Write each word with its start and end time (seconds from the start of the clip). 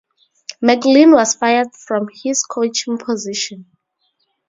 MacLean 0.63 1.11
was 1.11 1.35
fired 1.35 1.75
from 1.75 2.09
his 2.11 2.41
coaching 2.41 2.97
position. 2.97 3.67